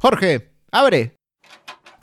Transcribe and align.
Jorge, 0.00 0.52
abre. 0.70 1.16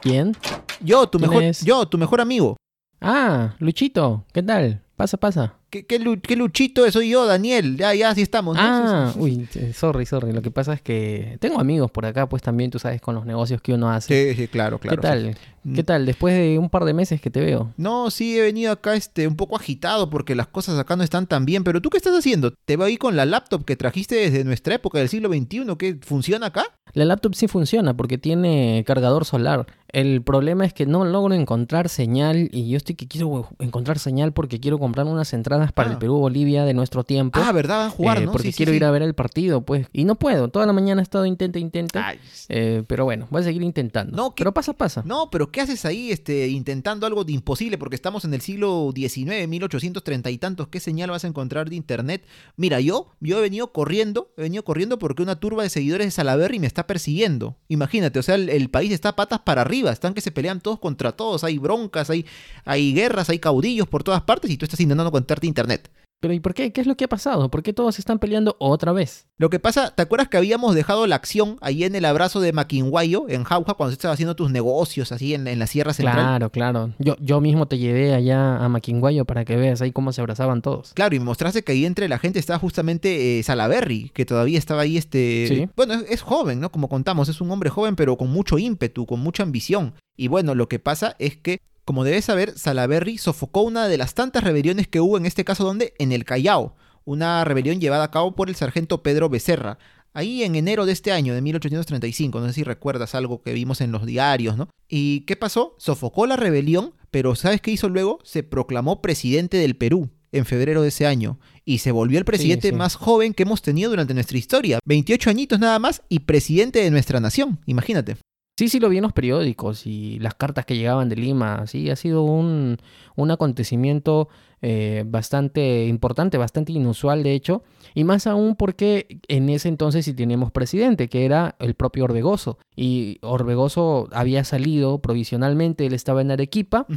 ¿Quién? 0.01 0.35
Yo, 0.81 1.07
tu 1.07 1.17
¿Quién 1.17 1.29
mejor, 1.29 1.43
es? 1.43 1.63
yo, 1.63 1.85
tu 1.85 1.97
mejor 1.97 2.21
amigo. 2.21 2.57
Ah, 3.01 3.55
Luchito, 3.59 4.25
¿qué 4.33 4.43
tal? 4.43 4.81
Pasa, 4.95 5.17
pasa. 5.17 5.55
¿Qué, 5.75 5.85
qué, 5.85 5.99
lu- 5.99 6.21
qué 6.21 6.37
luchito? 6.37 6.89
Soy 6.89 7.09
yo, 7.09 7.25
Daniel. 7.25 7.75
Ya, 7.75 7.93
ya, 7.93 8.15
sí 8.15 8.21
estamos. 8.21 8.55
¿no? 8.55 8.61
Ah, 8.63 9.11
uy, 9.17 9.45
eh, 9.55 9.73
sorry, 9.73 10.05
sorry. 10.05 10.31
Lo 10.31 10.41
que 10.41 10.49
pasa 10.49 10.71
es 10.73 10.81
que 10.81 11.35
tengo 11.41 11.59
amigos 11.59 11.91
por 11.91 12.05
acá, 12.05 12.29
pues 12.29 12.41
también 12.41 12.71
tú 12.71 12.79
sabes 12.79 13.01
con 13.01 13.13
los 13.13 13.25
negocios 13.25 13.61
que 13.61 13.73
uno 13.73 13.89
hace. 13.91 14.33
sí, 14.33 14.41
sí, 14.41 14.47
claro, 14.47 14.79
claro. 14.79 14.95
¿Qué 14.95 15.01
tal? 15.05 15.37
Mm. 15.65 15.73
¿Qué 15.73 15.83
tal? 15.83 16.05
Después 16.05 16.33
de 16.33 16.57
un 16.59 16.69
par 16.69 16.85
de 16.85 16.93
meses 16.93 17.19
que 17.19 17.29
te 17.29 17.41
veo. 17.41 17.73
No, 17.75 18.09
sí, 18.09 18.37
he 18.37 18.41
venido 18.41 18.71
acá 18.71 18.95
este, 18.95 19.27
un 19.27 19.35
poco 19.35 19.57
agitado 19.57 20.09
porque 20.09 20.33
las 20.35 20.47
cosas 20.47 20.79
acá 20.79 20.95
no 20.95 21.03
están 21.03 21.27
tan 21.27 21.43
bien. 21.43 21.65
Pero 21.65 21.81
¿tú 21.81 21.89
qué 21.89 21.97
estás 21.97 22.13
haciendo? 22.17 22.51
¿Te 22.53 22.77
va 22.77 22.85
ahí 22.85 22.95
con 22.95 23.17
la 23.17 23.25
laptop 23.25 23.65
que 23.65 23.75
trajiste 23.75 24.15
desde 24.15 24.45
nuestra 24.45 24.75
época 24.75 24.99
del 24.99 25.09
siglo 25.09 25.27
XXI? 25.27 25.65
¿Qué 25.77 25.97
funciona 26.01 26.45
acá? 26.47 26.63
La 26.93 27.03
laptop 27.03 27.33
sí 27.35 27.49
funciona 27.49 27.97
porque 27.97 28.17
tiene 28.17 28.83
cargador 28.87 29.25
solar. 29.25 29.65
El 29.89 30.21
problema 30.23 30.65
es 30.65 30.73
que 30.73 30.85
no 30.85 31.05
logro 31.05 31.33
encontrar 31.35 31.89
señal 31.89 32.49
y 32.51 32.69
yo 32.69 32.75
estoy 32.77 32.95
que 32.95 33.07
quiero 33.07 33.49
encontrar 33.59 33.97
señal 33.99 34.33
porque 34.33 34.59
quiero 34.59 34.77
comprar 34.79 35.05
unas 35.05 35.31
entradas 35.33 35.71
para 35.71 35.89
Ah. 35.89 35.93
el 35.93 35.97
Perú-Bolivia 35.99 36.65
de 36.65 36.73
nuestro 36.73 37.03
tiempo. 37.03 37.39
Ah, 37.41 37.51
¿verdad? 37.51 37.77
Van 37.77 37.87
a 37.87 37.89
jugar, 37.91 38.17
eh, 38.17 38.25
¿no? 38.25 38.31
Porque 38.31 38.51
Sí, 38.51 38.57
quiero 38.57 38.71
sí. 38.71 38.77
ir 38.77 38.83
a 38.85 38.91
ver 38.91 39.03
el 39.03 39.13
partido, 39.13 39.61
pues. 39.61 39.87
Y 39.93 40.03
no 40.03 40.15
puedo. 40.15 40.49
Toda 40.49 40.65
la 40.65 40.73
mañana 40.73 41.01
he 41.01 41.03
estado 41.03 41.25
intenta, 41.25 41.59
intenta. 41.59 42.07
Ay, 42.07 42.19
Eh, 42.49 42.83
pero 42.87 43.05
bueno, 43.05 43.27
voy 43.29 43.41
a 43.41 43.43
seguir 43.45 43.61
intentando. 43.61 44.15
No, 44.17 44.31
¿qué- 44.35 44.43
Pero 44.43 44.53
pasa, 44.53 44.73
pasa. 44.73 45.01
No, 45.05 45.29
pero 45.31 45.51
¿qué 45.51 45.61
haces 45.61 45.85
ahí 45.85 46.11
este, 46.11 46.47
intentando 46.49 47.05
algo 47.07 47.23
de 47.23 47.31
imposible? 47.33 47.77
Porque 47.77 47.95
estamos 47.95 48.25
en 48.25 48.33
el 48.33 48.41
siglo 48.41 48.91
XIX, 48.93 49.47
1830 49.47 50.29
y 50.31 50.37
tantos. 50.37 50.67
¿Qué 50.67 50.79
señal 50.79 51.09
vas 51.11 51.23
a 51.23 51.27
encontrar 51.27 51.69
de 51.69 51.75
internet? 51.75 52.25
Mira, 52.57 52.79
yo, 52.81 53.07
yo 53.21 53.37
he 53.39 53.41
venido 53.41 53.71
corriendo, 53.71 54.29
he 54.37 54.41
venido 54.43 54.63
corriendo 54.63 54.99
porque 54.99 55.23
una 55.23 55.39
turba 55.39 55.63
de 55.63 55.69
seguidores 55.69 56.07
de 56.07 56.11
Salaberry 56.11 56.59
me 56.59 56.67
está 56.67 56.85
persiguiendo. 56.87 57.55
Imagínate, 57.69 58.19
o 58.19 58.23
sea, 58.23 58.35
el, 58.35 58.49
el 58.49 58.69
país 58.69 58.91
está 58.91 59.15
patas 59.15 59.39
para 59.39 59.61
arriba, 59.61 59.84
están 59.93 60.13
que 60.13 60.21
se 60.21 60.31
pelean 60.31 60.61
todos 60.61 60.79
contra 60.79 61.11
todos, 61.11 61.43
hay 61.43 61.57
broncas, 61.57 62.09
hay, 62.09 62.25
hay 62.63 62.93
guerras, 62.93 63.29
hay 63.29 63.39
caudillos 63.39 63.87
por 63.87 64.03
todas 64.03 64.21
partes 64.21 64.51
y 64.51 64.57
tú 64.57 64.65
estás 64.65 64.79
intentando 64.79 65.09
encontrarte 65.09 65.47
internet. 65.47 65.89
Pero 66.21 66.33
¿y 66.33 66.39
por 66.39 66.53
qué? 66.53 66.71
¿Qué 66.71 66.81
es 66.81 66.87
lo 66.87 66.95
que 66.95 67.05
ha 67.05 67.09
pasado? 67.09 67.51
¿Por 67.51 67.61
qué 67.61 67.73
todos 67.73 67.99
están 67.99 68.19
peleando 68.19 68.55
otra 68.59 68.93
vez? 68.93 69.27
Lo 69.37 69.49
que 69.49 69.59
pasa, 69.59 69.91
¿te 69.91 70.01
acuerdas 70.01 70.27
que 70.29 70.37
habíamos 70.37 70.73
dejado 70.73 71.05
la 71.07 71.15
acción 71.15 71.57
ahí 71.61 71.83
en 71.83 71.93
el 71.93 72.05
abrazo 72.05 72.39
de 72.39 72.53
Maquinguayo, 72.53 73.25
en 73.27 73.43
Jauja, 73.43 73.73
cuando 73.75 73.93
estabas 73.93 74.15
haciendo 74.15 74.35
tus 74.35 74.49
negocios 74.49 75.11
así 75.11 75.33
en, 75.33 75.47
en 75.47 75.59
la 75.59 75.67
Sierra 75.67 75.93
Central? 75.93 76.15
Claro, 76.15 76.49
claro. 76.49 76.93
Yo, 76.99 77.15
yo 77.19 77.41
mismo 77.41 77.67
te 77.67 77.77
llevé 77.77 78.13
allá 78.13 78.57
a 78.57 78.69
Maquinguayo 78.69 79.25
para 79.25 79.45
que 79.45 79.55
veas 79.55 79.81
ahí 79.81 79.91
cómo 79.91 80.13
se 80.13 80.21
abrazaban 80.21 80.61
todos. 80.61 80.93
Claro, 80.93 81.15
y 81.15 81.19
me 81.19 81.25
mostraste 81.25 81.63
que 81.63 81.73
ahí 81.73 81.85
entre 81.85 82.07
la 82.07 82.17
gente 82.17 82.39
estaba 82.39 82.59
justamente 82.59 83.39
eh, 83.39 83.43
Salaberry, 83.43 84.09
que 84.13 84.25
todavía 84.25 84.57
estaba 84.57 84.81
ahí, 84.81 84.97
este... 84.97 85.45
Sí. 85.47 85.69
Bueno, 85.75 85.95
es, 85.95 86.05
es 86.09 86.21
joven, 86.21 86.59
¿no? 86.59 86.71
Como 86.71 86.89
contamos, 86.89 87.29
es 87.29 87.41
un 87.41 87.51
hombre 87.51 87.69
joven, 87.69 87.95
pero 87.95 88.17
con 88.17 88.31
mucho 88.31 88.57
ímpetu, 88.57 89.05
con 89.05 89.19
mucha 89.19 89.43
ambición. 89.43 89.93
Y 90.17 90.29
bueno, 90.29 90.55
lo 90.55 90.69
que 90.69 90.79
pasa 90.79 91.15
es 91.19 91.35
que, 91.35 91.59
como 91.85 92.03
debes 92.03 92.25
saber, 92.25 92.57
Salaberry 92.57 93.19
sofocó 93.19 93.61
una 93.61 93.87
de 93.87 93.97
las 93.97 94.15
tantas 94.15 94.43
rebeliones 94.43 94.87
que 94.87 94.99
hubo 94.99 95.17
en 95.17 95.27
este 95.27 95.45
caso, 95.45 95.63
donde 95.63 95.93
En 95.99 96.11
el 96.11 96.25
Callao. 96.25 96.75
Una 97.05 97.45
rebelión 97.45 97.79
llevada 97.79 98.05
a 98.05 98.11
cabo 98.11 98.35
por 98.35 98.49
el 98.49 98.55
sargento 98.55 99.03
Pedro 99.03 99.29
Becerra. 99.29 99.77
Ahí 100.11 100.43
en 100.43 100.55
enero 100.55 100.87
de 100.87 100.93
este 100.93 101.11
año, 101.11 101.35
de 101.35 101.41
1835, 101.41 102.39
no 102.39 102.47
sé 102.47 102.53
si 102.53 102.63
recuerdas 102.63 103.13
algo 103.13 103.43
que 103.43 103.53
vimos 103.53 103.81
en 103.81 103.91
los 103.91 104.05
diarios, 104.05 104.57
¿no? 104.57 104.69
¿Y 104.87 105.21
qué 105.21 105.35
pasó? 105.35 105.75
Sofocó 105.77 106.25
la 106.25 106.37
rebelión, 106.37 106.93
pero 107.11 107.35
¿sabes 107.35 107.61
qué 107.61 107.69
hizo 107.69 107.89
luego? 107.89 108.19
Se 108.23 108.41
proclamó 108.41 109.01
presidente 109.01 109.57
del 109.57 109.75
Perú 109.75 110.09
en 110.31 110.45
febrero 110.45 110.81
de 110.81 110.87
ese 110.87 111.05
año 111.05 111.39
y 111.65 111.79
se 111.79 111.91
volvió 111.91 112.17
el 112.17 112.25
presidente 112.25 112.69
sí. 112.69 112.75
más 112.75 112.95
joven 112.95 113.33
que 113.33 113.43
hemos 113.43 113.61
tenido 113.61 113.89
durante 113.91 114.13
nuestra 114.13 114.37
historia. 114.37 114.79
28 114.85 115.29
añitos 115.29 115.59
nada 115.59 115.77
más 115.79 116.01
y 116.09 116.19
presidente 116.19 116.79
de 116.79 116.91
nuestra 116.91 117.19
nación, 117.19 117.59
imagínate. 117.65 118.17
Sí, 118.57 118.69
sí 118.69 118.79
lo 118.79 118.87
vi 118.87 118.97
en 118.97 119.03
los 119.03 119.11
periódicos 119.11 119.85
y 119.85 120.17
las 120.19 120.33
cartas 120.35 120.65
que 120.65 120.77
llegaban 120.77 121.09
de 121.09 121.17
Lima. 121.17 121.67
Sí, 121.67 121.89
ha 121.89 121.95
sido 121.97 122.23
un, 122.23 122.77
un 123.15 123.31
acontecimiento 123.31 124.29
eh, 124.61 125.03
bastante 125.05 125.85
importante, 125.85 126.37
bastante 126.37 126.71
inusual 126.71 127.21
de 127.21 127.33
hecho. 127.33 127.63
Y 127.93 128.05
más 128.05 128.27
aún 128.27 128.55
porque 128.55 129.19
en 129.27 129.49
ese 129.49 129.67
entonces 129.67 130.05
sí 130.05 130.13
teníamos 130.13 130.51
presidente, 130.51 131.09
que 131.09 131.25
era 131.25 131.55
el 131.59 131.75
propio 131.75 132.05
Orbegoso. 132.05 132.57
Y 132.75 133.19
Orbegoso 133.21 134.07
había 134.13 134.43
salido 134.45 134.99
provisionalmente, 134.99 135.85
él 135.85 135.93
estaba 135.93 136.21
en 136.21 136.31
Arequipa. 136.31 136.87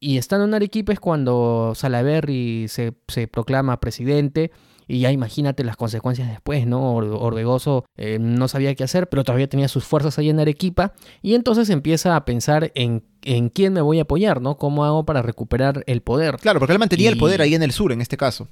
Y 0.00 0.16
estando 0.16 0.46
en 0.46 0.54
Arequipa 0.54 0.92
es 0.94 0.98
cuando 1.00 1.72
Salaverry 1.76 2.66
se, 2.68 2.94
se 3.08 3.28
proclama 3.28 3.78
presidente. 3.80 4.50
Y 4.88 4.98
ya 5.00 5.12
imagínate 5.12 5.62
las 5.62 5.76
consecuencias 5.76 6.28
después, 6.28 6.66
¿no? 6.66 6.94
Or- 6.94 7.04
Orbegoso 7.20 7.84
eh, 7.96 8.18
no 8.20 8.48
sabía 8.48 8.74
qué 8.74 8.82
hacer, 8.82 9.08
pero 9.08 9.22
todavía 9.22 9.48
tenía 9.48 9.68
sus 9.68 9.84
fuerzas 9.84 10.18
ahí 10.18 10.30
en 10.30 10.40
Arequipa. 10.40 10.94
Y 11.22 11.34
entonces 11.34 11.70
empieza 11.70 12.16
a 12.16 12.24
pensar 12.24 12.72
en, 12.74 13.04
en 13.22 13.50
quién 13.50 13.72
me 13.72 13.82
voy 13.82 14.00
a 14.00 14.02
apoyar, 14.02 14.40
¿no? 14.40 14.56
¿Cómo 14.56 14.84
hago 14.84 15.04
para 15.04 15.22
recuperar 15.22 15.84
el 15.86 16.00
poder? 16.00 16.36
Claro, 16.38 16.58
porque 16.58 16.72
él 16.72 16.80
mantenía 16.80 17.08
el 17.10 17.18
poder 17.18 17.40
ahí 17.40 17.54
en 17.54 17.62
el 17.62 17.70
sur, 17.70 17.92
en 17.92 18.00
este 18.00 18.16
caso. 18.16 18.48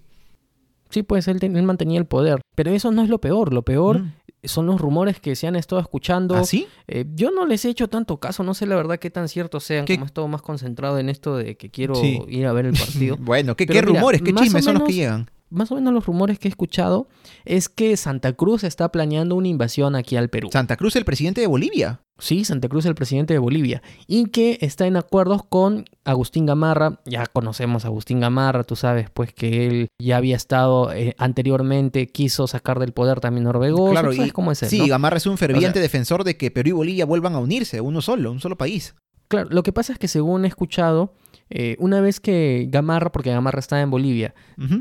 Sí, 0.90 1.02
pues 1.02 1.28
él, 1.28 1.38
él 1.42 1.62
mantenía 1.62 1.98
el 1.98 2.06
poder. 2.06 2.40
Pero 2.54 2.70
eso 2.70 2.90
no 2.90 3.02
es 3.02 3.08
lo 3.08 3.18
peor. 3.20 3.52
Lo 3.52 3.62
peor 3.62 4.00
Mm. 4.00 4.12
son 4.44 4.66
los 4.66 4.80
rumores 4.80 5.20
que 5.20 5.34
se 5.36 5.46
han 5.46 5.56
estado 5.56 5.80
escuchando. 5.80 6.36
¿Ah, 6.36 6.44
sí? 6.44 6.66
Eh, 6.86 7.04
yo 7.14 7.30
no 7.30 7.44
les 7.46 7.64
he 7.64 7.68
hecho 7.70 7.88
tanto 7.88 8.18
caso, 8.18 8.42
no 8.42 8.54
sé 8.54 8.66
la 8.66 8.76
verdad 8.76 8.98
qué 8.98 9.10
tan 9.10 9.28
ciertos 9.28 9.64
sean, 9.64 9.84
¿Qué? 9.84 9.94
como 9.96 10.04
he 10.04 10.06
estado 10.06 10.28
más 10.28 10.42
concentrado 10.42 10.98
en 10.98 11.08
esto 11.08 11.36
de 11.36 11.56
que 11.56 11.70
quiero 11.70 11.94
Sí. 11.96 12.20
ir 12.28 12.46
a 12.46 12.52
ver 12.52 12.66
el 12.66 12.72
partido. 12.78 13.16
Bueno, 13.18 13.56
¿qué, 13.56 13.66
Pero 13.66 13.80
qué 13.80 13.86
mira, 13.86 14.00
rumores, 14.00 14.22
qué 14.22 14.32
chismes 14.34 14.64
son 14.64 14.74
los 14.78 14.84
que 14.84 14.92
llegan? 14.94 15.30
más 15.50 15.72
o 15.72 15.76
menos 15.76 15.92
los 15.94 16.04
rumores 16.06 16.38
que 16.38 16.46
he 16.46 16.50
escuchado 16.50 17.08
es 17.46 17.68
que 17.70 17.96
Santa 17.96 18.32
Cruz 18.34 18.64
está 18.64 18.90
planeando 18.92 19.34
una 19.34 19.48
invasión 19.48 19.96
aquí 19.96 20.16
al 20.16 20.28
Perú. 20.28 20.50
Santa 20.52 20.76
Cruz, 20.76 20.94
el 20.96 21.04
presidente 21.06 21.40
de 21.40 21.46
Bolivia. 21.46 22.00
Sí, 22.18 22.44
Santa 22.44 22.68
Cruz 22.68 22.84
es 22.84 22.88
el 22.88 22.94
presidente 22.96 23.32
de 23.32 23.38
Bolivia. 23.38 23.80
Y 24.08 24.26
que 24.30 24.58
está 24.60 24.86
en 24.86 24.96
acuerdos 24.96 25.42
con 25.48 25.84
Agustín 26.04 26.46
Gamarra. 26.46 26.98
Ya 27.04 27.26
conocemos 27.26 27.84
a 27.84 27.88
Agustín 27.88 28.18
Gamarra, 28.20 28.64
tú 28.64 28.74
sabes, 28.76 29.08
pues 29.10 29.32
que 29.32 29.66
él 29.66 29.88
ya 30.00 30.16
había 30.16 30.34
estado 30.36 30.92
eh, 30.92 31.14
anteriormente, 31.18 32.08
quiso 32.08 32.46
sacar 32.46 32.78
del 32.80 32.92
poder 32.92 33.20
también 33.20 33.46
a 33.46 33.50
Orbegoso. 33.50 33.92
claro, 33.92 34.12
sabes 34.12 34.28
y- 34.28 34.32
cómo 34.32 34.50
es 34.52 34.62
él, 34.64 34.68
Sí, 34.68 34.78
¿no? 34.80 34.86
Gamarra 34.88 35.16
es 35.18 35.26
un 35.26 35.38
ferviente 35.38 35.68
O 35.68 35.72
sea- 35.74 35.82
defensor 35.82 36.24
de 36.24 36.36
que 36.36 36.50
Perú 36.50 36.68
y 36.68 36.72
Bolivia 36.72 37.06
vuelvan 37.06 37.34
a 37.34 37.38
unirse, 37.38 37.80
uno 37.80 38.00
solo, 38.02 38.32
un 38.32 38.40
solo 38.40 38.56
país. 38.58 38.94
Claro, 39.28 39.48
lo 39.50 39.62
que 39.62 39.72
pasa 39.72 39.92
es 39.92 39.98
que 39.98 40.08
según 40.08 40.44
he 40.44 40.48
escuchado, 40.48 41.12
eh, 41.50 41.76
una 41.78 42.00
vez 42.00 42.20
que 42.20 42.66
Gamarra, 42.70 43.10
porque 43.12 43.30
Gamarra 43.30 43.58
está 43.60 43.80
en 43.80 43.90
Bolivia, 43.90 44.34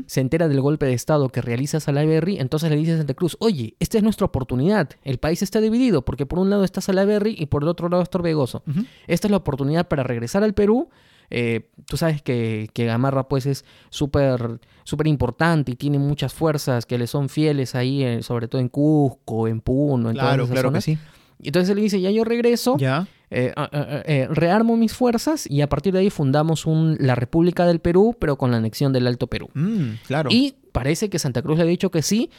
se 0.06 0.20
entera 0.20 0.48
del 0.48 0.60
golpe 0.60 0.86
de 0.86 0.92
Estado 0.94 1.28
que 1.30 1.40
realiza 1.40 1.80
Salaverry, 1.80 2.38
entonces 2.38 2.70
le 2.70 2.76
dice 2.76 2.92
a 2.92 2.96
Santa 2.98 3.14
Cruz, 3.14 3.36
oye, 3.40 3.74
esta 3.80 3.96
es 3.98 4.04
nuestra 4.04 4.26
oportunidad, 4.26 4.90
el 5.04 5.18
país 5.18 5.42
está 5.42 5.60
dividido, 5.60 6.02
porque 6.04 6.26
por 6.26 6.38
un 6.38 6.50
lado 6.50 6.64
está 6.64 6.80
Salaverry 6.80 7.34
y 7.38 7.46
por 7.46 7.62
el 7.62 7.68
otro 7.68 7.88
lado 7.88 8.02
está 8.02 8.18
Orbegoso. 8.18 8.62
Esta 9.06 9.26
es 9.28 9.30
la 9.30 9.36
oportunidad 9.38 9.88
para 9.88 10.02
regresar 10.02 10.42
al 10.44 10.54
Perú. 10.54 10.88
Eh, 11.30 11.68
tú 11.86 11.96
sabes 11.98 12.22
que, 12.22 12.70
que 12.72 12.86
Gamarra 12.86 13.28
pues 13.28 13.44
es 13.44 13.64
súper 13.90 14.60
súper 14.84 15.06
importante 15.08 15.72
y 15.72 15.74
tiene 15.74 15.98
muchas 15.98 16.32
fuerzas 16.32 16.86
que 16.86 16.96
le 16.96 17.06
son 17.06 17.28
fieles 17.28 17.74
ahí, 17.74 18.02
eh, 18.02 18.22
sobre 18.22 18.48
todo 18.48 18.62
en 18.62 18.70
Cusco, 18.70 19.46
en 19.46 19.60
Puno, 19.60 20.08
en 20.08 20.16
todas 20.16 20.28
Claro, 20.30 20.44
esas 20.44 20.52
claro 20.54 20.68
que 20.72 20.80
zonas. 20.80 20.84
sí. 20.84 20.98
Y 21.40 21.48
entonces 21.48 21.68
él 21.70 21.76
le 21.76 21.82
dice, 21.82 22.00
ya 22.00 22.10
yo 22.10 22.24
regreso, 22.24 22.76
Ya. 22.78 23.06
Eh, 23.30 23.52
ah, 23.56 23.68
ah, 23.72 23.86
ah, 23.90 24.02
eh, 24.06 24.26
rearmo 24.30 24.76
mis 24.76 24.94
fuerzas 24.94 25.46
y 25.50 25.60
a 25.60 25.68
partir 25.68 25.92
de 25.92 26.00
ahí 26.00 26.10
fundamos 26.10 26.66
un- 26.66 26.96
la 27.00 27.14
República 27.14 27.66
del 27.66 27.80
Perú, 27.80 28.16
pero 28.18 28.36
con 28.36 28.50
la 28.50 28.56
anexión 28.56 28.92
del 28.92 29.06
Alto 29.06 29.26
Perú. 29.26 29.48
Mm, 29.54 29.90
claro. 30.06 30.30
Y 30.32 30.54
parece 30.72 31.10
que 31.10 31.18
Santa 31.18 31.42
Cruz 31.42 31.56
le 31.58 31.64
ha 31.64 31.66
dicho 31.66 31.90
que 31.90 32.02
sí, 32.02 32.30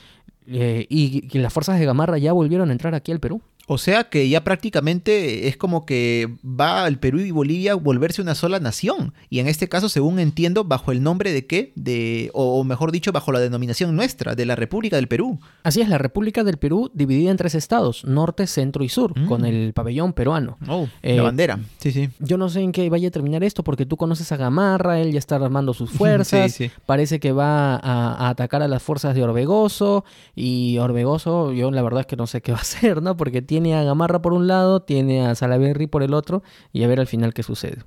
eh, 0.47 0.85
y 0.89 1.21
que 1.27 1.39
las 1.39 1.53
fuerzas 1.53 1.79
de 1.79 1.85
Gamarra 1.85 2.17
ya 2.17 2.33
volvieron 2.33 2.69
a 2.69 2.71
entrar 2.71 2.95
aquí 2.95 3.11
al 3.11 3.19
Perú. 3.19 3.41
O 3.71 3.77
sea 3.77 4.05
que 4.05 4.27
ya 4.27 4.43
prácticamente 4.43 5.47
es 5.47 5.55
como 5.55 5.85
que 5.85 6.27
va 6.43 6.87
el 6.87 6.97
Perú 6.97 7.19
y 7.19 7.29
Bolivia 7.29 7.73
a 7.73 7.75
volverse 7.75 8.19
una 8.21 8.33
sola 8.33 8.59
nación. 8.59 9.13
Y 9.29 9.37
en 9.39 9.47
este 9.47 9.69
caso, 9.69 9.89
según 9.89 10.17
entiendo, 10.19 10.63
bajo 10.63 10.91
el 10.91 11.03
nombre 11.03 11.31
de 11.31 11.45
qué? 11.45 11.71
De, 11.75 12.31
o, 12.33 12.63
mejor 12.63 12.91
dicho, 12.91 13.11
bajo 13.11 13.31
la 13.31 13.39
denominación 13.39 13.95
nuestra, 13.95 14.33
de 14.33 14.45
la 14.47 14.55
República 14.55 14.95
del 14.95 15.07
Perú. 15.07 15.39
Así 15.61 15.81
es, 15.81 15.87
la 15.89 15.99
República 15.99 16.43
del 16.43 16.57
Perú 16.57 16.89
dividida 16.95 17.29
en 17.29 17.37
tres 17.37 17.53
estados, 17.53 18.05
norte, 18.05 18.47
centro 18.47 18.83
y 18.83 18.89
sur, 18.89 19.17
Mm. 19.19 19.27
con 19.27 19.45
el 19.45 19.73
pabellón 19.73 20.13
peruano. 20.13 20.57
Oh, 20.67 20.87
Eh, 21.03 21.15
la 21.17 21.23
bandera. 21.23 21.59
Sí, 21.77 21.91
sí. 21.91 22.09
Yo 22.19 22.37
no 22.39 22.49
sé 22.49 22.61
en 22.61 22.71
qué 22.71 22.89
vaya 22.89 23.09
a 23.09 23.11
terminar 23.11 23.43
esto, 23.43 23.63
porque 23.63 23.85
tú 23.85 23.97
conoces 23.97 24.31
a 24.31 24.37
Gamarra, 24.37 24.99
él 24.99 25.11
ya 25.11 25.19
está 25.19 25.35
armando 25.35 25.73
sus 25.75 25.89
fuerzas, 25.91 26.53
Sí, 26.53 26.69
sí. 26.69 26.71
parece 26.87 27.19
que 27.19 27.31
va 27.33 27.75
a, 27.75 28.13
a 28.15 28.29
atacar 28.29 28.63
a 28.63 28.67
las 28.67 28.81
fuerzas 28.81 29.13
de 29.13 29.21
Orbegoso, 29.23 30.05
y 30.35 30.77
Orbegoso, 30.79 31.53
yo 31.53 31.69
la 31.71 31.81
verdad 31.83 32.01
es 32.01 32.07
que 32.07 32.15
no 32.15 32.25
sé 32.25 32.41
qué 32.41 32.51
va 32.51 32.57
a 32.57 32.61
hacer, 32.69 33.01
¿no? 33.03 33.15
Porque 33.15 33.41
tiene 33.41 33.58
a 33.67 33.83
Gamarra 33.83 34.21
por 34.21 34.33
un 34.33 34.47
lado, 34.47 34.81
tiene 34.81 35.25
a 35.25 35.35
Salaverry 35.35 35.87
por 35.87 36.03
el 36.03 36.13
otro, 36.13 36.43
y 36.73 36.83
a 36.83 36.87
ver 36.87 36.99
al 36.99 37.07
final 37.07 37.33
qué 37.33 37.43
sucede. 37.43 37.83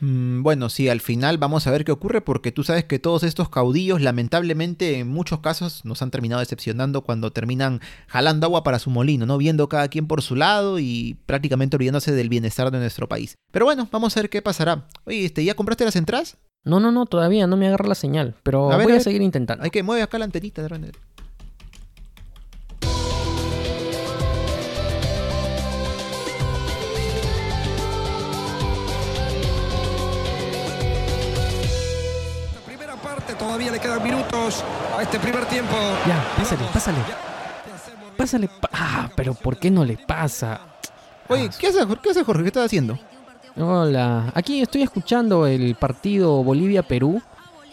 Mm, 0.00 0.42
Bueno, 0.42 0.68
sí, 0.68 0.88
al 0.88 1.00
final 1.00 1.38
vamos 1.38 1.66
a 1.66 1.70
ver 1.70 1.84
qué 1.84 1.92
ocurre 1.92 2.20
porque 2.20 2.52
tú 2.52 2.62
sabes 2.64 2.84
que 2.84 2.98
todos 2.98 3.22
estos 3.22 3.48
caudillos 3.48 4.02
lamentablemente 4.02 4.98
en 4.98 5.08
muchos 5.08 5.40
casos 5.40 5.84
nos 5.84 6.02
han 6.02 6.10
terminado 6.10 6.40
decepcionando 6.40 7.00
cuando 7.02 7.30
terminan 7.32 7.80
jalando 8.06 8.46
agua 8.46 8.62
para 8.62 8.78
su 8.78 8.90
molino, 8.90 9.24
¿no? 9.26 9.38
Viendo 9.38 9.68
cada 9.68 9.88
quien 9.88 10.06
por 10.06 10.22
su 10.22 10.36
lado 10.36 10.78
y 10.78 11.16
prácticamente 11.26 11.76
olvidándose 11.76 12.12
del 12.12 12.28
bienestar 12.28 12.70
de 12.70 12.78
nuestro 12.78 13.08
país. 13.08 13.36
Pero 13.52 13.64
bueno, 13.64 13.88
vamos 13.90 14.16
a 14.16 14.20
ver 14.20 14.30
qué 14.30 14.42
pasará. 14.42 14.86
Oye, 15.04 15.24
este, 15.24 15.44
¿ya 15.44 15.54
compraste 15.54 15.84
las 15.84 15.96
entradas? 15.96 16.36
No, 16.64 16.80
no, 16.80 16.90
no, 16.90 17.06
todavía 17.06 17.46
no 17.46 17.56
me 17.56 17.68
agarra 17.68 17.86
la 17.86 17.94
señal, 17.94 18.34
pero 18.42 18.72
A 18.72 18.76
ver, 18.76 18.88
voy 18.88 18.96
a 18.96 19.00
seguir 19.00 19.22
intentando. 19.22 19.64
Hay 19.64 19.70
que 19.70 19.82
mueve 19.82 20.02
acá 20.02 20.18
la 20.18 20.24
antenita 20.24 20.62
de 20.62 20.68
repente. 20.68 20.98
Todavía 33.56 33.72
le 33.72 33.80
quedan 33.80 34.02
minutos 34.02 34.62
a 34.98 35.02
este 35.02 35.18
primer 35.18 35.46
tiempo. 35.46 35.72
Ya, 36.06 36.22
pásale, 36.36 36.62
pásale. 36.74 36.98
Pásale. 38.14 38.48
pa- 38.48 38.68
ah, 38.70 39.08
pero 39.16 39.32
¿por 39.32 39.56
qué 39.56 39.70
no 39.70 39.82
le 39.82 39.96
pasa? 39.96 40.60
Oye, 41.26 41.48
¿qué 41.58 41.68
haces, 41.68 41.86
Jorge? 41.86 42.02
¿Qué 42.02 42.10
haces, 42.10 42.24
Jorge? 42.24 42.42
¿Qué 42.42 42.48
estás 42.48 42.66
haciendo? 42.66 42.98
Hola, 43.58 44.30
aquí 44.34 44.60
estoy 44.60 44.82
escuchando 44.82 45.46
el 45.46 45.74
partido 45.74 46.44
Bolivia-Perú. 46.44 47.22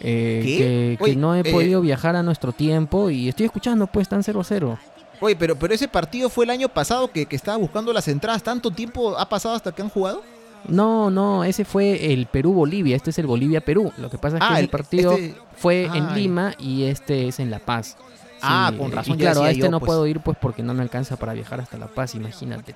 eh, 0.00 0.40
que, 0.42 0.96
que 0.96 1.04
Oye, 1.04 1.16
no 1.16 1.34
he 1.34 1.40
eh, 1.40 1.52
podido 1.52 1.82
viajar 1.82 2.16
a 2.16 2.22
nuestro 2.22 2.52
tiempo 2.52 3.10
y 3.10 3.28
estoy 3.28 3.44
escuchando, 3.44 3.86
pues 3.86 4.04
están 4.04 4.22
0-0. 4.22 4.78
Oye, 5.20 5.36
pero, 5.36 5.54
pero 5.54 5.74
ese 5.74 5.86
partido 5.86 6.30
fue 6.30 6.46
el 6.46 6.50
año 6.50 6.70
pasado 6.70 7.08
que, 7.10 7.26
que 7.26 7.36
estaba 7.36 7.58
buscando 7.58 7.92
las 7.92 8.08
entradas. 8.08 8.42
¿Tanto 8.42 8.70
tiempo 8.70 9.18
ha 9.18 9.28
pasado 9.28 9.54
hasta 9.54 9.70
que 9.72 9.82
han 9.82 9.90
jugado? 9.90 10.22
No, 10.68 11.10
no, 11.10 11.44
ese 11.44 11.64
fue 11.64 12.12
el 12.12 12.26
Perú-Bolivia, 12.26 12.96
este 12.96 13.10
es 13.10 13.18
el 13.18 13.26
Bolivia-Perú. 13.26 13.92
Lo 13.98 14.08
que 14.10 14.18
pasa 14.18 14.36
es 14.38 14.42
que 14.42 14.48
Ah, 14.54 14.60
el, 14.60 14.68
partido 14.68 15.12
este- 15.12 15.34
fue 15.56 15.88
Ah, 15.90 15.96
en. 15.98 16.14
Lima 16.14 16.54
y 16.58 16.84
este 16.84 17.28
es 17.28 17.38
en 17.40 17.50
La 17.50 17.58
Paz. 17.58 17.96
Ah, 18.42 18.72
con 18.76 18.88
y 18.88 18.94
razón, 18.94 19.16
ya 19.18 19.30
claro, 19.32 19.46
a 19.46 19.50
este 19.50 19.62
yo, 19.62 19.70
no 19.70 19.80
pues. 19.80 19.86
puedo 19.88 20.06
ir 20.06 20.20
pues 20.20 20.36
porque 20.40 20.62
no 20.62 20.74
me 20.74 20.82
alcanza 20.82 21.16
para 21.16 21.32
viajar 21.32 21.60
hasta 21.60 21.78
La 21.78 21.86
Paz, 21.86 22.14
imagínate. 22.14 22.74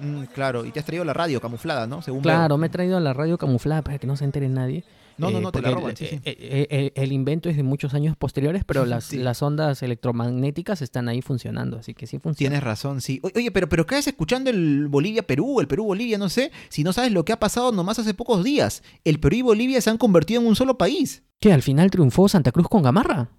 Mm, 0.00 0.24
claro, 0.34 0.64
y 0.64 0.70
te 0.70 0.80
has 0.80 0.86
traído 0.86 1.04
la 1.04 1.12
radio 1.14 1.40
camuflada, 1.40 1.86
¿no? 1.86 2.02
Según 2.02 2.22
Claro, 2.22 2.48
veo. 2.54 2.58
me 2.58 2.66
he 2.68 2.70
traído 2.70 2.98
la 3.00 3.12
radio 3.12 3.38
camuflada 3.38 3.82
para 3.82 3.98
que 3.98 4.06
no 4.06 4.16
se 4.16 4.24
entere 4.24 4.48
nadie. 4.48 4.84
No, 5.18 5.32
no, 5.32 5.38
Eh, 5.38 5.40
no, 5.40 5.50
te 5.50 5.60
la 5.60 5.72
roban, 5.72 5.90
el, 5.90 5.96
sí, 5.96 6.06
sí. 6.06 6.20
eh, 6.24 6.66
eh, 6.70 6.92
el 6.94 7.10
invento 7.10 7.48
es 7.48 7.56
de 7.56 7.64
muchos 7.64 7.92
años 7.92 8.16
posteriores, 8.16 8.62
pero 8.64 8.84
las, 8.86 9.02
Sí. 9.04 9.16
las 9.18 9.42
ondas 9.42 9.82
electromagnéticas 9.82 10.80
están 10.80 11.08
ahí 11.08 11.22
funcionando, 11.22 11.78
así 11.78 11.92
que 11.94 12.06
sí 12.06 12.18
funciona. 12.20 12.50
Tienes 12.50 12.62
razón, 12.62 13.00
sí. 13.00 13.20
Oye, 13.34 13.50
pero, 13.50 13.68
pero 13.68 13.84
¿qué 13.84 13.96
haces 13.96 14.08
escuchando 14.08 14.48
el 14.50 14.86
Bolivia-Perú, 14.88 15.58
el 15.60 15.66
Perú-Bolivia, 15.66 16.18
no 16.18 16.28
sé? 16.28 16.52
Si 16.68 16.84
no 16.84 16.92
sabes 16.92 17.10
lo 17.10 17.24
que 17.24 17.32
ha 17.32 17.40
pasado 17.40 17.72
nomás 17.72 17.98
hace 17.98 18.14
pocos 18.14 18.44
días. 18.44 18.84
El 19.04 19.18
Perú 19.18 19.36
y 19.36 19.42
Bolivia 19.42 19.80
se 19.80 19.90
han 19.90 19.98
convertido 19.98 20.40
en 20.40 20.46
un 20.46 20.54
solo 20.54 20.78
país. 20.78 21.24
¿Qué? 21.40 21.52
¿Al 21.52 21.62
final 21.62 21.90
triunfó 21.90 22.28
Santa 22.28 22.52
Cruz 22.52 22.68
con 22.68 22.82
Gamarra? 22.84 23.30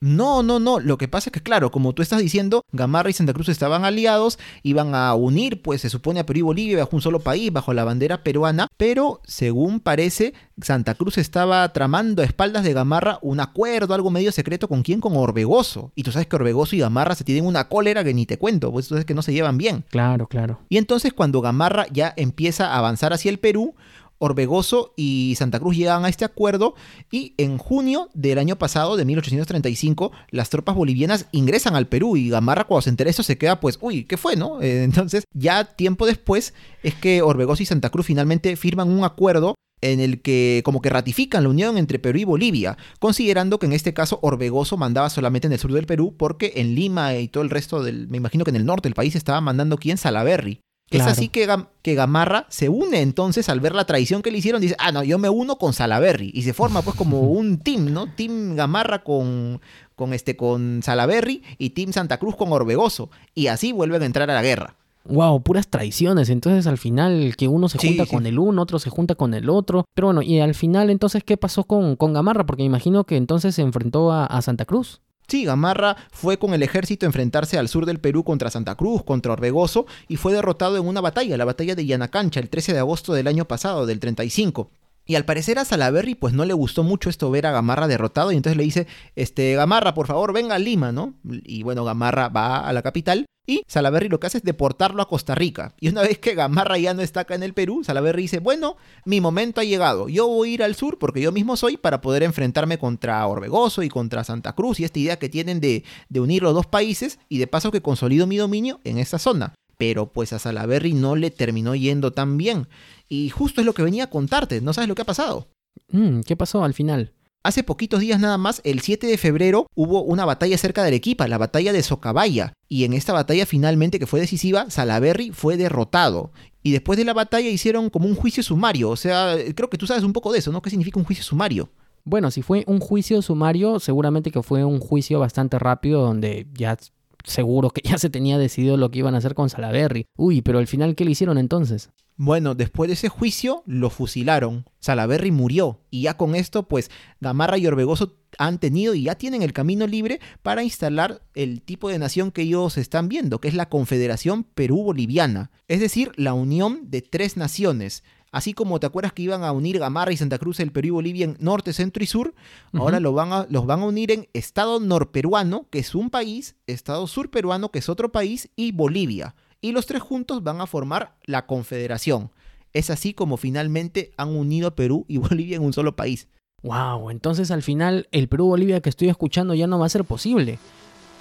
No, 0.00 0.42
no, 0.42 0.58
no. 0.58 0.80
Lo 0.80 0.98
que 0.98 1.08
pasa 1.08 1.30
es 1.30 1.32
que, 1.32 1.42
claro, 1.42 1.70
como 1.70 1.92
tú 1.92 2.02
estás 2.02 2.20
diciendo, 2.20 2.62
Gamarra 2.72 3.10
y 3.10 3.14
Santa 3.14 3.32
Cruz 3.32 3.48
estaban 3.48 3.84
aliados, 3.84 4.38
iban 4.62 4.94
a 4.94 5.14
unir, 5.14 5.62
pues 5.62 5.80
se 5.80 5.90
supone 5.90 6.20
a 6.20 6.26
Perú 6.26 6.38
y 6.38 6.42
Bolivia 6.42 6.78
bajo 6.78 6.96
un 6.96 7.02
solo 7.02 7.20
país, 7.20 7.52
bajo 7.52 7.72
la 7.72 7.84
bandera 7.84 8.22
peruana, 8.22 8.68
pero 8.76 9.20
según 9.24 9.80
parece, 9.80 10.34
Santa 10.60 10.94
Cruz 10.94 11.18
estaba 11.18 11.72
tramando 11.72 12.22
a 12.22 12.24
espaldas 12.24 12.64
de 12.64 12.72
Gamarra 12.72 13.18
un 13.22 13.40
acuerdo, 13.40 13.94
algo 13.94 14.10
medio 14.10 14.32
secreto 14.32 14.68
con 14.68 14.82
quién, 14.82 15.00
con 15.00 15.16
Orbegoso. 15.16 15.92
Y 15.94 16.02
tú 16.02 16.12
sabes 16.12 16.26
que 16.26 16.36
Orbegoso 16.36 16.76
y 16.76 16.80
Gamarra 16.80 17.14
se 17.14 17.24
tienen 17.24 17.46
una 17.46 17.68
cólera 17.68 18.04
que 18.04 18.14
ni 18.14 18.26
te 18.26 18.38
cuento, 18.38 18.70
pues 18.72 18.88
tú 18.88 18.94
sabes 18.94 19.04
que 19.06 19.14
no 19.14 19.22
se 19.22 19.32
llevan 19.32 19.58
bien. 19.58 19.84
Claro, 19.90 20.26
claro. 20.26 20.60
Y 20.68 20.76
entonces 20.76 21.12
cuando 21.12 21.40
Gamarra 21.40 21.86
ya 21.90 22.12
empieza 22.16 22.72
a 22.72 22.78
avanzar 22.78 23.12
hacia 23.12 23.30
el 23.30 23.38
Perú, 23.38 23.74
Orbegoso 24.18 24.92
y 24.96 25.34
Santa 25.36 25.58
Cruz 25.58 25.76
llegan 25.76 26.04
a 26.04 26.08
este 26.08 26.24
acuerdo 26.24 26.74
y 27.10 27.34
en 27.38 27.58
junio 27.58 28.08
del 28.14 28.38
año 28.38 28.56
pasado, 28.56 28.96
de 28.96 29.04
1835, 29.04 30.12
las 30.30 30.50
tropas 30.50 30.74
bolivianas 30.74 31.26
ingresan 31.32 31.76
al 31.76 31.86
Perú 31.86 32.16
y 32.16 32.28
Gamarra 32.28 32.64
cuando 32.64 32.82
se 32.82 32.90
entera 32.90 33.10
esto 33.10 33.22
se 33.22 33.38
queda 33.38 33.60
pues, 33.60 33.78
uy, 33.80 34.04
¿qué 34.04 34.16
fue, 34.16 34.36
no? 34.36 34.60
Eh, 34.62 34.84
entonces 34.84 35.24
ya 35.32 35.64
tiempo 35.64 36.06
después 36.06 36.54
es 36.82 36.94
que 36.94 37.22
Orbegoso 37.22 37.62
y 37.62 37.66
Santa 37.66 37.90
Cruz 37.90 38.06
finalmente 38.06 38.56
firman 38.56 38.90
un 38.90 39.04
acuerdo 39.04 39.54
en 39.80 40.00
el 40.00 40.22
que 40.22 40.62
como 40.64 40.80
que 40.80 40.88
ratifican 40.88 41.42
la 41.42 41.50
unión 41.50 41.76
entre 41.76 41.98
Perú 41.98 42.18
y 42.18 42.24
Bolivia, 42.24 42.78
considerando 43.00 43.58
que 43.58 43.66
en 43.66 43.72
este 43.72 43.92
caso 43.92 44.18
Orbegoso 44.22 44.76
mandaba 44.76 45.10
solamente 45.10 45.46
en 45.46 45.52
el 45.52 45.58
sur 45.58 45.72
del 45.72 45.86
Perú 45.86 46.14
porque 46.16 46.52
en 46.56 46.74
Lima 46.74 47.14
y 47.16 47.28
todo 47.28 47.42
el 47.42 47.50
resto 47.50 47.82
del, 47.82 48.08
me 48.08 48.16
imagino 48.16 48.44
que 48.44 48.50
en 48.50 48.56
el 48.56 48.64
norte 48.64 48.88
del 48.88 48.94
país 48.94 49.14
estaba 49.14 49.40
mandando 49.40 49.76
quién, 49.76 49.98
Salaberry. 49.98 50.60
Claro. 50.90 51.10
Es 51.10 51.16
así 51.18 51.28
que, 51.28 51.48
Gam- 51.48 51.68
que 51.82 51.94
Gamarra 51.94 52.46
se 52.50 52.68
une 52.68 53.00
entonces 53.00 53.48
al 53.48 53.58
ver 53.60 53.74
la 53.74 53.84
traición 53.84 54.22
que 54.22 54.30
le 54.30 54.38
hicieron, 54.38 54.60
dice, 54.60 54.76
ah, 54.78 54.92
no, 54.92 55.02
yo 55.02 55.18
me 55.18 55.28
uno 55.28 55.56
con 55.56 55.72
Salaberry. 55.72 56.30
Y 56.34 56.42
se 56.42 56.52
forma 56.52 56.82
pues 56.82 56.94
como 56.96 57.20
un 57.30 57.58
team, 57.58 57.92
¿no? 57.92 58.06
Team 58.14 58.54
Gamarra 58.54 59.02
con, 59.02 59.60
con, 59.96 60.12
este, 60.12 60.36
con 60.36 60.82
Salaberry 60.84 61.42
y 61.58 61.70
Team 61.70 61.92
Santa 61.92 62.18
Cruz 62.18 62.36
con 62.36 62.52
Orbegoso. 62.52 63.10
Y 63.34 63.48
así 63.48 63.72
vuelven 63.72 64.02
a 64.02 64.06
entrar 64.06 64.30
a 64.30 64.34
la 64.34 64.42
guerra. 64.42 64.76
Wow, 65.06 65.42
puras 65.42 65.68
traiciones. 65.68 66.28
Entonces 66.30 66.66
al 66.66 66.78
final 66.78 67.34
que 67.36 67.48
uno 67.48 67.68
se 67.68 67.78
Sí, 67.78 67.88
junta 67.88 68.04
sí. 68.04 68.10
con 68.10 68.26
el 68.26 68.38
uno, 68.38 68.62
otro 68.62 68.78
se 68.78 68.88
junta 68.88 69.14
con 69.16 69.34
el 69.34 69.50
otro. 69.50 69.84
Pero 69.94 70.06
bueno, 70.08 70.22
y 70.22 70.40
al 70.40 70.54
final 70.54 70.88
entonces, 70.90 71.24
¿qué 71.24 71.36
pasó 71.36 71.64
con, 71.64 71.96
con 71.96 72.12
Gamarra? 72.12 72.46
Porque 72.46 72.62
me 72.62 72.66
imagino 72.68 73.04
que 73.04 73.16
entonces 73.16 73.54
se 73.54 73.62
enfrentó 73.62 74.12
a, 74.12 74.24
a 74.26 74.40
Santa 74.42 74.64
Cruz. 74.64 75.00
Sí, 75.26 75.44
Gamarra 75.44 75.96
fue 76.12 76.38
con 76.38 76.54
el 76.54 76.62
ejército 76.62 77.06
a 77.06 77.08
enfrentarse 77.08 77.58
al 77.58 77.68
sur 77.68 77.86
del 77.86 78.00
Perú 78.00 78.24
contra 78.24 78.50
Santa 78.50 78.74
Cruz, 78.74 79.02
contra 79.04 79.32
Orbegoso, 79.32 79.86
y 80.08 80.16
fue 80.16 80.32
derrotado 80.32 80.76
en 80.76 80.86
una 80.86 81.00
batalla, 81.00 81.36
la 81.36 81.44
batalla 81.44 81.74
de 81.74 81.86
Yanacancha, 81.86 82.40
el 82.40 82.50
13 82.50 82.74
de 82.74 82.78
agosto 82.80 83.14
del 83.14 83.26
año 83.26 83.46
pasado, 83.46 83.86
del 83.86 84.00
35. 84.00 84.70
Y 85.06 85.16
al 85.16 85.24
parecer 85.24 85.58
a 85.58 85.64
Salaberry 85.64 86.14
pues 86.14 86.32
no 86.32 86.44
le 86.46 86.54
gustó 86.54 86.82
mucho 86.82 87.10
esto 87.10 87.30
ver 87.30 87.46
a 87.46 87.52
Gamarra 87.52 87.88
derrotado 87.88 88.32
y 88.32 88.36
entonces 88.36 88.56
le 88.56 88.64
dice, 88.64 88.86
este, 89.16 89.54
Gamarra, 89.54 89.92
por 89.92 90.06
favor, 90.06 90.32
venga 90.32 90.54
a 90.54 90.58
Lima, 90.58 90.92
¿no? 90.92 91.14
Y 91.24 91.62
bueno, 91.62 91.84
Gamarra 91.84 92.28
va 92.28 92.66
a 92.66 92.72
la 92.72 92.82
capital 92.82 93.26
y 93.46 93.62
Salaberry 93.66 94.08
lo 94.08 94.20
que 94.20 94.26
hace 94.26 94.38
es 94.38 94.44
deportarlo 94.44 95.02
a 95.02 95.08
Costa 95.08 95.34
Rica. 95.34 95.74
Y 95.80 95.88
una 95.88 96.02
vez 96.02 96.18
que 96.18 96.34
Gamarra 96.34 96.78
ya 96.78 96.94
no 96.94 97.02
está 97.02 97.20
acá 97.20 97.34
en 97.34 97.42
el 97.42 97.54
Perú, 97.54 97.84
Salaberry 97.84 98.22
dice, 98.22 98.38
bueno, 98.38 98.76
mi 99.04 99.20
momento 99.20 99.60
ha 99.60 99.64
llegado, 99.64 100.08
yo 100.08 100.26
voy 100.26 100.50
a 100.50 100.54
ir 100.54 100.62
al 100.62 100.74
sur 100.74 100.98
porque 100.98 101.20
yo 101.20 101.32
mismo 101.32 101.56
soy 101.56 101.76
para 101.76 102.00
poder 102.00 102.22
enfrentarme 102.22 102.78
contra 102.78 103.26
Orbegoso 103.26 103.82
y 103.82 103.88
contra 103.88 104.24
Santa 104.24 104.54
Cruz 104.54 104.80
y 104.80 104.84
esta 104.84 104.98
idea 104.98 105.18
que 105.18 105.28
tienen 105.28 105.60
de, 105.60 105.84
unir 106.14 106.42
los 106.42 106.54
dos 106.54 106.66
países 106.66 107.18
y 107.28 107.38
de 107.38 107.46
paso 107.46 107.70
que 107.70 107.82
consolido 107.82 108.26
mi 108.26 108.36
dominio 108.36 108.80
en 108.84 108.98
esta 108.98 109.18
zona. 109.18 109.54
Pero 109.76 110.06
pues 110.06 110.32
a 110.32 110.38
Salaberry 110.38 110.94
no 110.94 111.16
le 111.16 111.30
terminó 111.30 111.74
yendo 111.74 112.12
tan 112.12 112.36
bien. 112.36 112.68
Y 113.08 113.28
justo 113.30 113.60
es 113.60 113.66
lo 113.66 113.74
que 113.74 113.82
venía 113.82 114.04
a 114.04 114.10
contarte, 114.10 114.60
¿no 114.60 114.72
sabes 114.72 114.88
lo 114.88 114.94
que 114.94 115.02
ha 115.02 115.06
pasado? 115.06 115.48
Mm, 115.90 116.20
¿Qué 116.20 116.36
pasó 116.36 116.64
al 116.64 116.74
final? 116.74 117.12
Hace 117.44 117.62
poquitos 117.62 118.00
días 118.00 118.18
nada 118.18 118.38
más, 118.38 118.62
el 118.64 118.80
7 118.80 119.06
de 119.06 119.18
febrero, 119.18 119.66
hubo 119.74 120.02
una 120.02 120.24
batalla 120.24 120.56
cerca 120.56 120.80
de 120.80 120.88
Arequipa, 120.88 121.28
la 121.28 121.36
batalla 121.36 121.74
de 121.74 121.82
Socabaya. 121.82 122.54
Y 122.70 122.84
en 122.84 122.94
esta 122.94 123.12
batalla 123.12 123.44
finalmente, 123.44 123.98
que 123.98 124.06
fue 124.06 124.18
decisiva, 124.18 124.70
Salaberry 124.70 125.30
fue 125.30 125.58
derrotado. 125.58 126.32
Y 126.62 126.72
después 126.72 126.96
de 126.96 127.04
la 127.04 127.12
batalla 127.12 127.50
hicieron 127.50 127.90
como 127.90 128.08
un 128.08 128.14
juicio 128.14 128.42
sumario. 128.42 128.88
O 128.88 128.96
sea, 128.96 129.36
creo 129.54 129.68
que 129.68 129.76
tú 129.76 129.86
sabes 129.86 130.04
un 130.04 130.14
poco 130.14 130.32
de 130.32 130.38
eso, 130.38 130.52
¿no? 130.52 130.62
¿Qué 130.62 130.70
significa 130.70 130.98
un 130.98 131.04
juicio 131.04 131.22
sumario? 131.22 131.68
Bueno, 132.04 132.30
si 132.30 132.40
fue 132.40 132.64
un 132.66 132.80
juicio 132.80 133.20
sumario, 133.20 133.78
seguramente 133.78 134.30
que 134.30 134.42
fue 134.42 134.64
un 134.64 134.80
juicio 134.80 135.20
bastante 135.20 135.58
rápido 135.58 136.00
donde 136.00 136.46
ya 136.54 136.78
seguro 137.24 137.70
que 137.70 137.82
ya 137.88 137.98
se 137.98 138.10
tenía 138.10 138.38
decidido 138.38 138.76
lo 138.76 138.90
que 138.90 139.00
iban 139.00 139.14
a 139.14 139.18
hacer 139.18 139.34
con 139.34 139.50
Salaberry. 139.50 140.06
Uy, 140.16 140.42
pero 140.42 140.58
al 140.58 140.66
final, 140.66 140.94
¿qué 140.94 141.04
le 141.04 141.10
hicieron 141.10 141.38
entonces? 141.38 141.90
Bueno, 142.16 142.54
después 142.54 142.86
de 142.88 142.94
ese 142.94 143.08
juicio, 143.08 143.64
lo 143.66 143.90
fusilaron. 143.90 144.66
Salaberry 144.78 145.32
murió. 145.32 145.80
Y 145.90 146.02
ya 146.02 146.16
con 146.16 146.36
esto, 146.36 146.68
pues, 146.68 146.90
Gamarra 147.20 147.58
y 147.58 147.66
Orbegoso 147.66 148.14
han 148.38 148.58
tenido 148.58 148.94
y 148.94 149.04
ya 149.04 149.16
tienen 149.16 149.42
el 149.42 149.52
camino 149.52 149.86
libre 149.86 150.20
para 150.42 150.62
instalar 150.62 151.22
el 151.34 151.60
tipo 151.60 151.88
de 151.88 151.98
nación 151.98 152.30
que 152.30 152.42
ellos 152.42 152.78
están 152.78 153.08
viendo, 153.08 153.40
que 153.40 153.48
es 153.48 153.54
la 153.54 153.68
Confederación 153.68 154.44
Perú-Boliviana. 154.44 155.50
Es 155.66 155.80
decir, 155.80 156.12
la 156.16 156.34
unión 156.34 156.88
de 156.90 157.02
tres 157.02 157.36
naciones. 157.36 158.04
Así 158.34 158.52
como 158.52 158.80
te 158.80 158.86
acuerdas 158.86 159.12
que 159.12 159.22
iban 159.22 159.44
a 159.44 159.52
unir 159.52 159.78
Gamarra 159.78 160.12
y 160.12 160.16
Santa 160.16 160.38
Cruz, 160.38 160.58
el 160.58 160.72
Perú 160.72 160.86
y 160.88 160.90
Bolivia 160.90 161.24
en 161.24 161.36
norte, 161.38 161.72
centro 161.72 162.02
y 162.02 162.06
sur, 162.08 162.34
ahora 162.72 162.98
lo 162.98 163.12
van 163.12 163.32
a- 163.32 163.46
los 163.48 163.64
van 163.64 163.80
a 163.80 163.84
unir 163.84 164.10
en 164.10 164.26
Estado 164.32 164.80
norperuano, 164.80 165.68
que 165.70 165.78
es 165.78 165.94
un 165.94 166.10
país, 166.10 166.56
Estado 166.66 167.06
surperuano, 167.06 167.70
que 167.70 167.78
es 167.78 167.88
otro 167.88 168.10
país, 168.10 168.50
y 168.56 168.72
Bolivia. 168.72 169.36
Y 169.60 169.70
los 169.70 169.86
tres 169.86 170.02
juntos 170.02 170.42
van 170.42 170.60
a 170.60 170.66
formar 170.66 171.16
la 171.26 171.46
Confederación. 171.46 172.32
Es 172.72 172.90
así 172.90 173.14
como 173.14 173.36
finalmente 173.36 174.10
han 174.16 174.30
unido 174.34 174.66
a 174.66 174.74
Perú 174.74 175.04
y 175.06 175.18
Bolivia 175.18 175.56
en 175.56 175.62
un 175.62 175.72
solo 175.72 175.94
país. 175.94 176.26
Wow, 176.64 177.10
entonces 177.10 177.50
al 177.52 177.62
final 177.62 178.08
el 178.10 178.26
Perú-Bolivia 178.28 178.80
que 178.80 178.88
estoy 178.88 179.10
escuchando 179.10 179.54
ya 179.54 179.66
no 179.68 179.78
va 179.78 179.86
a 179.86 179.90
ser 179.90 180.04
posible. 180.04 180.58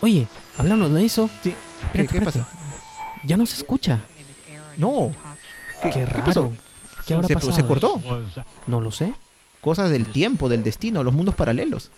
Oye, 0.02 0.26
hablando 0.58 0.90
de 0.90 1.06
eso, 1.06 1.30
Sí. 1.44 1.54
Espérate, 1.84 2.18
¿Qué, 2.20 2.26
pasa? 2.26 2.48
ya 3.24 3.38
no 3.38 3.46
se 3.46 3.58
escucha. 3.58 4.02
No. 4.78 5.12
¿Qué, 5.84 5.90
Qué 5.92 6.06
raro. 6.06 6.24
pasó? 6.26 6.54
¿Qué 7.06 7.14
habrá 7.14 7.28
¿Se, 7.28 7.34
pasado? 7.36 7.54
se 7.54 7.66
cortó. 7.66 8.02
No 8.68 8.82
lo 8.82 8.92
sé. 8.92 9.14
Cosas 9.62 9.90
del 9.90 10.08
tiempo, 10.08 10.50
del 10.50 10.64
destino, 10.64 11.04
los 11.04 11.14
mundos 11.14 11.36
paralelos. 11.36 11.92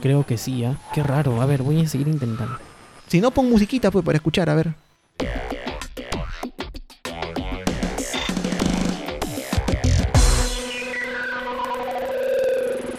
Creo 0.00 0.24
que 0.26 0.38
sí, 0.38 0.64
¿ah? 0.64 0.78
Qué 0.94 1.02
raro. 1.02 1.40
A 1.40 1.46
ver, 1.46 1.62
voy 1.62 1.80
a 1.80 1.88
seguir 1.88 2.08
intentando. 2.08 2.58
Si 3.06 3.20
no, 3.20 3.30
pon 3.30 3.48
musiquita 3.48 3.90
pues 3.90 4.04
para 4.04 4.16
escuchar, 4.16 4.50
a 4.50 4.54
ver. 4.54 4.74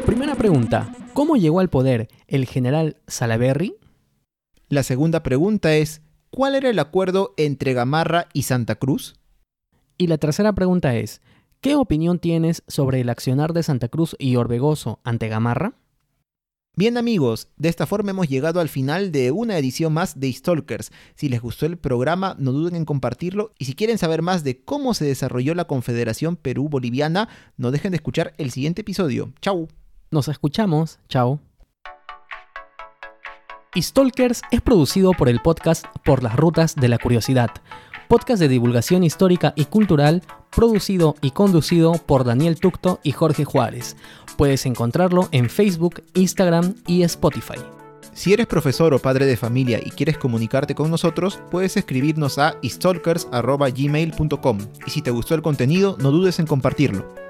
Primera 0.05 0.35
pregunta. 0.35 0.91
¿Cómo 1.13 1.35
llegó 1.35 1.59
al 1.59 1.69
poder 1.69 2.07
el 2.27 2.45
general 2.45 2.97
Salaberry? 3.07 3.75
La 4.69 4.83
segunda 4.83 5.23
pregunta 5.23 5.75
es, 5.75 6.01
¿cuál 6.29 6.55
era 6.55 6.69
el 6.69 6.79
acuerdo 6.79 7.33
entre 7.37 7.73
Gamarra 7.73 8.27
y 8.33 8.43
Santa 8.43 8.75
Cruz? 8.75 9.15
Y 9.97 10.07
la 10.07 10.17
tercera 10.17 10.53
pregunta 10.53 10.95
es, 10.95 11.21
¿qué 11.61 11.75
opinión 11.75 12.19
tienes 12.19 12.63
sobre 12.67 13.01
el 13.01 13.09
accionar 13.09 13.53
de 13.53 13.63
Santa 13.63 13.87
Cruz 13.87 14.15
y 14.19 14.35
Orbegoso 14.35 14.99
ante 15.03 15.27
Gamarra? 15.27 15.73
Bien 16.75 16.95
amigos, 16.97 17.47
de 17.57 17.69
esta 17.69 17.87
forma 17.87 18.11
hemos 18.11 18.27
llegado 18.27 18.59
al 18.59 18.69
final 18.69 19.11
de 19.11 19.31
una 19.31 19.57
edición 19.57 19.93
más 19.93 20.19
de 20.19 20.31
Stalkers. 20.31 20.91
Si 21.15 21.27
les 21.27 21.41
gustó 21.41 21.65
el 21.65 21.77
programa, 21.77 22.35
no 22.37 22.51
duden 22.51 22.75
en 22.75 22.85
compartirlo 22.85 23.51
y 23.57 23.65
si 23.65 23.73
quieren 23.73 23.97
saber 23.97 24.21
más 24.21 24.43
de 24.43 24.63
cómo 24.63 24.93
se 24.93 25.03
desarrolló 25.03 25.55
la 25.55 25.65
Confederación 25.65 26.35
Perú-Boliviana, 26.35 27.29
no 27.57 27.71
dejen 27.71 27.93
de 27.93 27.95
escuchar 27.95 28.33
el 28.37 28.51
siguiente 28.51 28.81
episodio. 28.81 29.33
Chau. 29.41 29.67
Nos 30.11 30.27
escuchamos. 30.27 30.99
Chao. 31.09 31.41
Stalkers 33.75 34.41
es 34.51 34.61
producido 34.61 35.11
por 35.13 35.29
el 35.29 35.39
podcast 35.39 35.85
Por 36.05 36.23
las 36.23 36.35
Rutas 36.35 36.75
de 36.75 36.87
la 36.87 36.97
Curiosidad, 36.97 37.49
podcast 38.07 38.39
de 38.39 38.47
divulgación 38.47 39.03
histórica 39.03 39.53
y 39.55 39.65
cultural 39.65 40.23
producido 40.49 41.15
y 41.21 41.31
conducido 41.31 41.93
por 41.93 42.23
Daniel 42.23 42.59
Tucto 42.59 42.99
y 43.03 43.11
Jorge 43.11 43.45
Juárez. 43.45 43.95
Puedes 44.37 44.65
encontrarlo 44.65 45.29
en 45.31 45.49
Facebook, 45.49 46.03
Instagram 46.13 46.75
y 46.87 47.03
Spotify. 47.03 47.59
Si 48.13 48.33
eres 48.33 48.47
profesor 48.47 48.93
o 48.95 48.99
padre 48.99 49.27
de 49.27 49.37
familia 49.37 49.79
y 49.83 49.91
quieres 49.91 50.17
comunicarte 50.17 50.73
con 50.73 50.89
nosotros, 50.89 51.39
puedes 51.51 51.77
escribirnos 51.77 52.39
a 52.39 52.55
stalkers.gmail.com 52.63 54.57
y 54.87 54.89
si 54.89 55.03
te 55.03 55.11
gustó 55.11 55.35
el 55.35 55.43
contenido, 55.43 55.97
no 55.99 56.09
dudes 56.09 56.39
en 56.39 56.47
compartirlo. 56.47 57.26